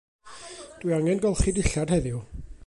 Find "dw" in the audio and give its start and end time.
0.79-0.87